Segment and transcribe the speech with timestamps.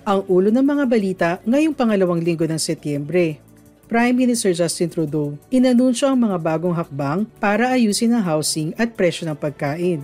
[0.00, 3.36] Ang ulo ng mga balita ngayong pangalawang linggo ng Setyembre.
[3.84, 9.28] Prime Minister Justin Trudeau inanunsyo ang mga bagong hakbang para ayusin ang housing at presyo
[9.28, 10.00] ng pagkain.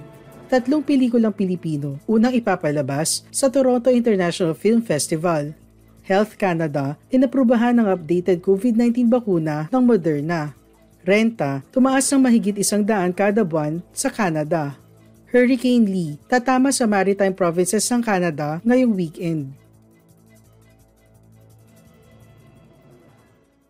[0.53, 5.57] Tatlong pelikulang Pilipino unang ipapalabas sa Toronto International Film Festival.
[6.05, 10.53] Health Canada inaprubahan ng updated COVID-19 bakuna ng Moderna.
[11.09, 14.77] Renta tumaas ng mahigit isang daan kada buwan sa Canada.
[15.33, 19.66] Hurricane Lee tatama sa maritime provinces ng Canada ngayong weekend.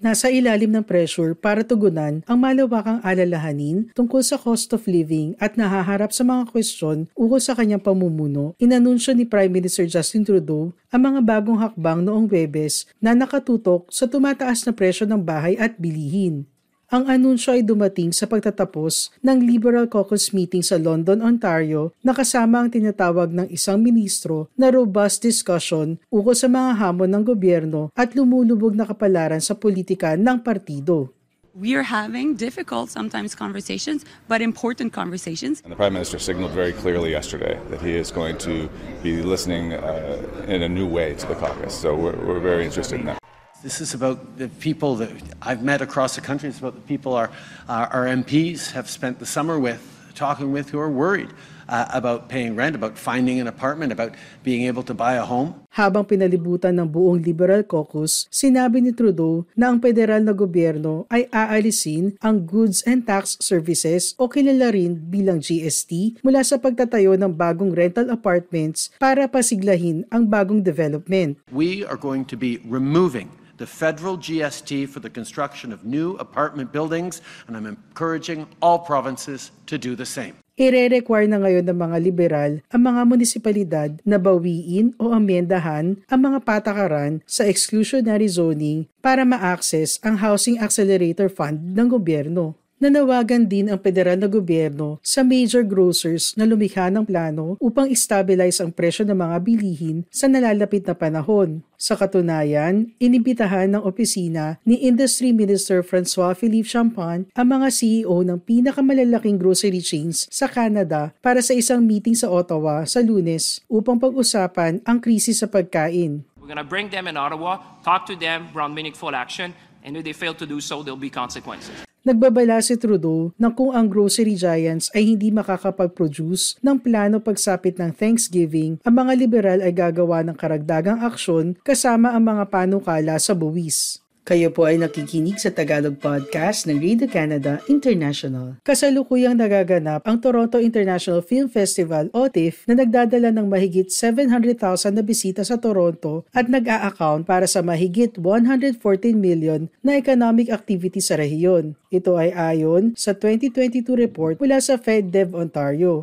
[0.06, 5.58] Nasa ilalim ng pressure para tugunan ang malawakang alalahanin tungkol sa cost of living at
[5.58, 11.02] nahaharap sa mga kwestiyon ukol sa kanyang pamumuno, inanunsyo ni Prime Minister Justin Trudeau ang
[11.10, 16.46] mga bagong hakbang noong Webes na nakatutok sa tumataas na presyo ng bahay at bilihin.
[16.86, 22.62] Ang anunsyo ay dumating sa pagtatapos ng Liberal Caucus meeting sa London, Ontario na kasama
[22.62, 28.14] ang tinatawag ng isang ministro na robust discussion ukol sa mga hamon ng gobyerno at
[28.14, 31.10] lumulubog na kapalaran sa politika ng partido.
[31.58, 35.66] We are having difficult sometimes conversations, but important conversations.
[35.66, 38.70] And the Prime Minister signaled very clearly yesterday that he is going to
[39.02, 41.74] be listening uh, in a new way to the caucus.
[41.74, 43.25] So we're, we're very interested in that.
[43.66, 45.10] This is about the people that
[45.42, 46.46] I've met across the country.
[46.46, 47.34] It's about the people our,
[47.66, 49.82] our, our MPs have spent the summer with,
[50.14, 51.34] talking with, who are worried
[51.66, 54.14] uh, about paying rent, about finding an apartment, about
[54.46, 55.66] being able to buy a home.
[55.74, 61.26] Habang pinalibutan ng buong Liberal Caucus, sinabi ni Trudeau na ang federal na gobyerno ay
[61.34, 67.34] aalisin ang Goods and Tax Services o kilala rin bilang GST mula sa pagtatayo ng
[67.34, 71.42] bagong rental apartments para pasiglahin ang bagong development.
[71.50, 73.26] We are going to be removing
[73.56, 79.50] the federal GST for the construction of new apartment buildings, and I'm encouraging all provinces
[79.66, 80.36] to do the same.
[80.56, 86.48] Ire-require na ngayon ng mga liberal ang mga munisipalidad na bawiin o amyendahan ang mga
[86.48, 92.56] patakaran sa exclusionary zoning para ma-access ang Housing Accelerator Fund ng gobyerno.
[92.76, 98.60] Nanawagan din ang federal na gobyerno sa major grocers na lumikha ng plano upang stabilize
[98.60, 101.64] ang presyo ng mga bilihin sa nalalapit na panahon.
[101.80, 108.44] Sa katunayan, inibitahan ng opisina ni Industry Minister Francois Philippe Champagne ang mga CEO ng
[108.44, 114.84] pinakamalalaking grocery chains sa Canada para sa isang meeting sa Ottawa sa lunes upang pag-usapan
[114.84, 116.28] ang krisis sa pagkain.
[116.36, 120.04] We're going to bring them in Ottawa, talk to them around meaningful action, and if
[120.04, 121.88] they fail to do so, there'll be consequences.
[122.06, 127.90] Nagbabala si Trudeau na kung ang grocery giants ay hindi makakapag-produce ng plano pagsapit ng
[127.90, 134.05] Thanksgiving, ang mga liberal ay gagawa ng karagdagang aksyon kasama ang mga panukala sa buwis.
[134.26, 138.58] Kayo po ay nakikinig sa Tagalog Podcast ng Radio Canada International.
[138.66, 145.06] Kasalukuyang nagaganap ang Toronto International Film Festival o TIFF na nagdadala ng mahigit 700,000 na
[145.06, 148.82] bisita sa Toronto at nag-a-account para sa mahigit 114
[149.14, 151.78] million na economic activity sa rehiyon.
[151.94, 156.02] Ito ay ayon sa 2022 report mula sa FedDev Ontario.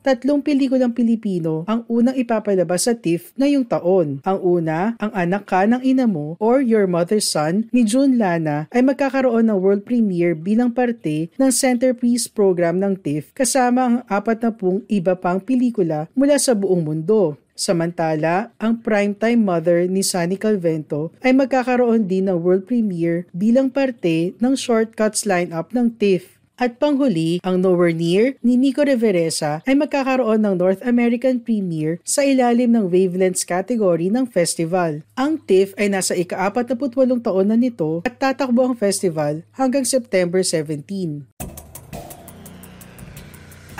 [0.00, 4.24] Tatlong pelikulang Pilipino ang unang ipapalabas sa TIFF ngayong taon.
[4.24, 8.64] Ang una, Ang Anak Ka ng Ina Mo or Your Mother's Son ni June Lana
[8.72, 14.40] ay magkakaroon ng world premiere bilang parte ng centerpiece program ng TIFF kasama ang apat
[14.40, 17.36] na pung iba pang pelikula mula sa buong mundo.
[17.52, 24.32] Samantala, ang primetime mother ni Sunny Calvento ay magkakaroon din ng world premiere bilang parte
[24.40, 26.39] ng shortcuts lineup ng TIFF.
[26.60, 32.20] At panghuli, ang Nowhere Near ni Nico Reveresa ay magkakaroon ng North American premiere sa
[32.20, 35.00] ilalim ng Wavelengths category ng festival.
[35.16, 36.76] Ang TIFF ay nasa ika-48
[37.24, 41.32] taon na nito at tatakbo ang festival hanggang September 17.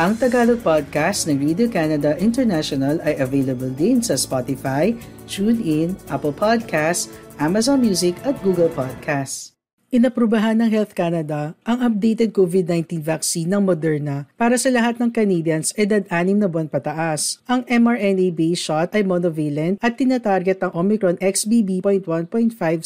[0.01, 4.97] Ang Tagalog podcast ng Radio Canada International ay available din sa Spotify,
[5.29, 9.60] TuneIn, Apple Podcasts, Amazon Music at Google Podcasts.
[9.91, 15.75] Inaprubahan ng Health Canada ang updated COVID-19 vaccine ng Moderna para sa lahat ng Canadians
[15.75, 17.43] edad 6 na buwan pataas.
[17.51, 22.07] Ang mRNA-based shot ay monovalent at tinatarget ang Omicron XBB.1.5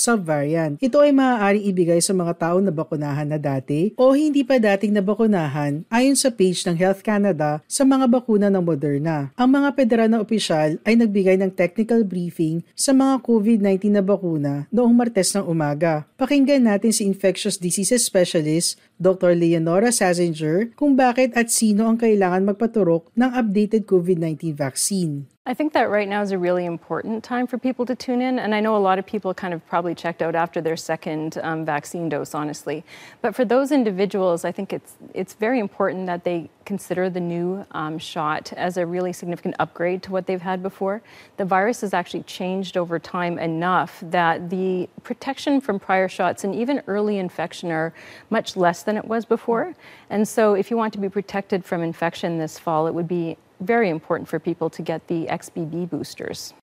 [0.00, 0.80] subvariant.
[0.80, 4.96] Ito ay maaaring ibigay sa mga tao na bakunahan na dati o hindi pa dating
[4.96, 9.28] nabakunahan ayon sa page ng Health Canada sa mga bakuna ng Moderna.
[9.36, 14.64] Ang mga federal na opisyal ay nagbigay ng technical briefing sa mga COVID-19 na bakuna
[14.72, 16.08] noong Martes ng umaga.
[16.16, 19.34] Pakinggan natin si infectious diseases specialist Dr.
[19.34, 25.33] Leonora Sassinger kung bakit at sino ang kailangan magpaturok ng updated COVID-19 vaccine.
[25.46, 28.38] I think that right now is a really important time for people to tune in.
[28.38, 31.36] And I know a lot of people kind of probably checked out after their second
[31.42, 32.82] um, vaccine dose, honestly.
[33.20, 37.66] But for those individuals, I think it's, it's very important that they consider the new
[37.72, 41.02] um, shot as a really significant upgrade to what they've had before.
[41.36, 46.54] The virus has actually changed over time enough that the protection from prior shots and
[46.54, 47.92] even early infection are
[48.30, 49.74] much less than it was before.
[50.08, 53.36] And so, if you want to be protected from infection this fall, it would be
[53.64, 56.54] very important for people to get the XBB boosters.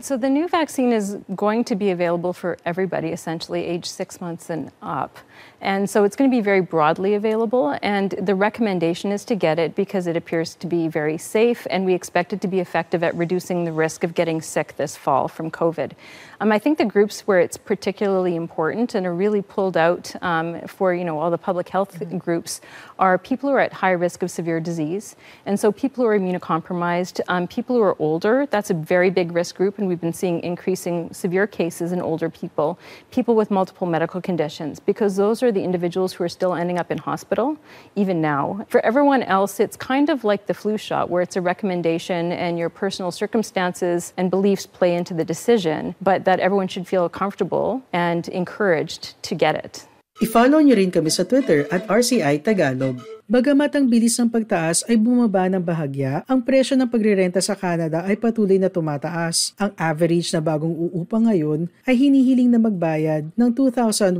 [0.00, 4.48] So the new vaccine is going to be available for everybody, essentially age six months
[4.48, 5.18] and up.
[5.60, 7.76] And so it's going to be very broadly available.
[7.82, 11.84] And the recommendation is to get it because it appears to be very safe, and
[11.84, 15.26] we expect it to be effective at reducing the risk of getting sick this fall
[15.26, 15.92] from COVID.
[16.40, 20.60] Um, I think the groups where it's particularly important and are really pulled out um,
[20.68, 22.18] for you know all the public health mm-hmm.
[22.18, 22.60] groups
[23.00, 25.16] are people who are at high risk of severe disease,
[25.46, 28.46] and so people who are immunocompromised, um, people who are older.
[28.46, 32.28] That's a very big risk group, and we've been seeing increasing severe cases in older
[32.28, 32.78] people,
[33.10, 36.90] people with multiple medical conditions, because those are the individuals who are still ending up
[36.90, 37.56] in hospital
[37.96, 38.64] even now.
[38.68, 42.58] For everyone else, it's kind of like the flu shot, where it's a recommendation and
[42.58, 45.94] your personal circumstances and beliefs play into the decision.
[46.00, 49.87] But that everyone should feel comfortable and encouraged to get it.
[50.18, 52.98] I-follow niyo rin kami sa Twitter at RCI Tagalog.
[53.30, 58.02] Bagamat ang bilis ng pagtaas ay bumaba ng bahagya, ang presyo ng pagrerenta sa Canada
[58.02, 59.54] ay patuloy na tumataas.
[59.62, 64.18] Ang average na bagong uupa ngayon ay hinihiling na magbayad ng $2,117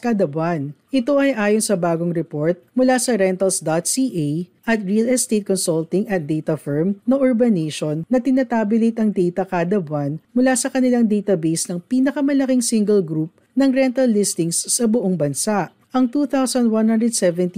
[0.00, 0.72] kada buwan.
[0.88, 4.28] Ito ay ayon sa bagong report mula sa rentals.ca
[4.64, 10.16] at real estate consulting at data firm na Urbanation na tinatabulate ang data kada buwan
[10.32, 15.70] mula sa kanilang database ng pinakamalaking single group ng rental listings sa buong bansa.
[15.94, 16.66] Ang 2,117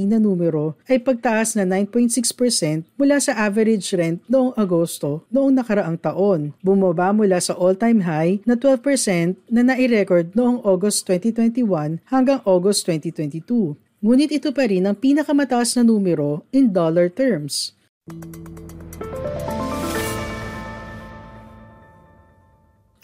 [0.04, 6.52] na numero ay pagtaas na 9.6% mula sa average rent noong Agosto noong nakaraang taon.
[6.60, 13.80] Bumaba mula sa all-time high na 12% na nai-record noong August 2021 hanggang August 2022.
[14.04, 17.72] Ngunit ito pa rin ang pinakamataas na numero in dollar terms.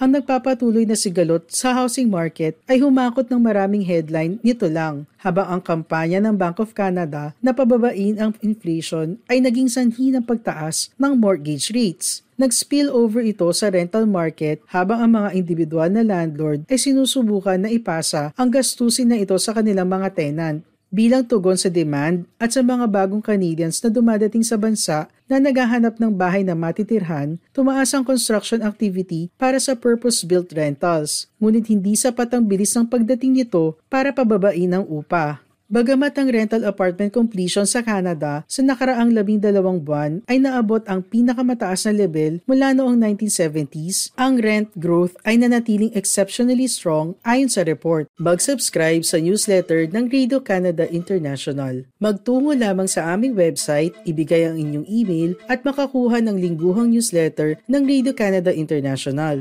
[0.03, 5.47] Ang nagpapatuloy na sigalot sa housing market ay humakot ng maraming headline nito lang, habang
[5.47, 10.91] ang kampanya ng Bank of Canada na pababain ang inflation ay naging sanhi ng pagtaas
[10.99, 12.27] ng mortgage rates.
[12.35, 17.71] Nag-spill over ito sa rental market habang ang mga individual na landlord ay sinusubukan na
[17.71, 22.61] ipasa ang gastusin na ito sa kanilang mga tenant bilang tugon sa demand at sa
[22.61, 28.05] mga bagong Canadians na dumadating sa bansa na naghahanap ng bahay na matitirhan, tumaas ang
[28.05, 31.33] construction activity para sa purpose-built rentals.
[31.41, 35.41] Ngunit hindi sapat ang bilis ng pagdating nito para pababain ang upa.
[35.73, 41.01] Bagamat ang rental apartment completion sa Canada sa nakaraang labing dalawang buwan ay naabot ang
[41.01, 47.65] pinakamataas na level mula noong 1970s, ang rent growth ay nanatiling exceptionally strong ayon sa
[47.65, 48.05] report.
[48.21, 51.89] Mag-subscribe sa newsletter ng Radio Canada International.
[51.97, 57.83] Magtungo lamang sa aming website, ibigay ang inyong email at makakuha ng lingguhang newsletter ng
[57.89, 59.41] Radio Canada International.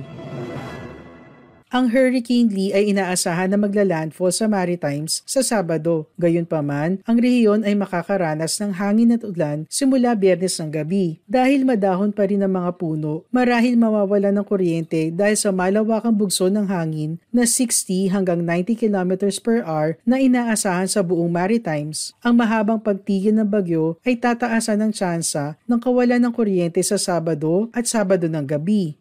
[1.72, 6.12] Ang Hurricane Lee ay inaasahan na magla-landfall sa Maritimes sa Sabado.
[6.20, 11.24] Gayunpaman, ang rehiyon ay makakaranas ng hangin at ulan simula biyernes ng gabi.
[11.32, 16.52] Dahil madahon pa rin ang mga puno, marahil mawawala ng kuryente dahil sa malawakang bugso
[16.52, 22.12] ng hangin na 60 hanggang 90 km per hour na inaasahan sa buong Maritimes.
[22.20, 27.72] Ang mahabang pagtigil ng bagyo ay tataasan ng tsansa ng kawalan ng kuryente sa Sabado
[27.72, 29.00] at Sabado ng gabi.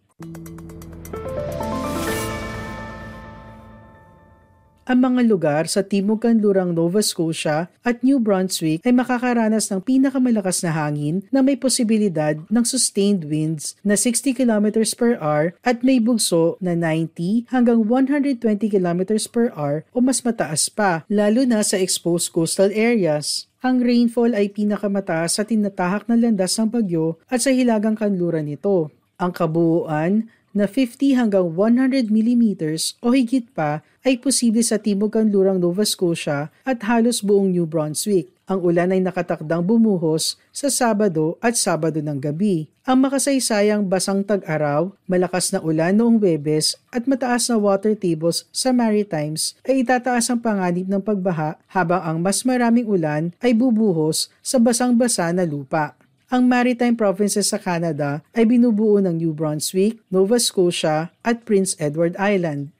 [4.91, 10.67] Ang mga lugar sa timog kanlurang Nova Scotia at New Brunswick ay makakaranas ng pinakamalakas
[10.67, 16.03] na hangin na may posibilidad ng sustained winds na 60 km per hour at may
[16.03, 21.79] bugso na 90 hanggang 120 km per hour o mas mataas pa, lalo na sa
[21.79, 23.47] exposed coastal areas.
[23.63, 28.91] Ang rainfall ay pinakamataas sa tinatahak na landas ng bagyo at sa hilagang kanluran nito.
[29.21, 35.61] Ang kabuuan na 50 hanggang 100 millimeters o higit pa ay posible sa timog kanlurang
[35.61, 38.33] Nova Scotia at halos buong New Brunswick.
[38.49, 42.67] Ang ulan ay nakatakdang bumuhos sa Sabado at Sabado ng gabi.
[42.83, 48.75] Ang makasaysayang basang tag-araw, malakas na ulan noong Webes at mataas na water tables sa
[48.75, 54.59] Maritimes ay itataas ang panganib ng pagbaha habang ang mas maraming ulan ay bubuhos sa
[54.59, 56.00] basang-basa na lupa.
[56.31, 62.15] Ang maritime provinces sa Canada ay binubuo ng New Brunswick, Nova Scotia at Prince Edward
[62.23, 62.71] Island.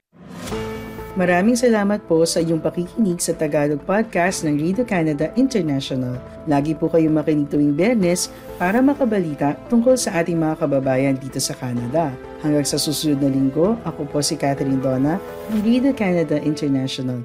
[1.19, 6.15] Maraming salamat po sa iyong pakikinig sa Tagalog Podcast ng Radio Canada International.
[6.47, 11.51] Lagi po kayong makinig tuwing Bernes para makabalita tungkol sa ating mga kababayan dito sa
[11.51, 12.15] Canada.
[12.39, 15.19] Hanggang sa susunod na linggo, ako po si Catherine Donna
[15.51, 17.19] ng Radio Canada International.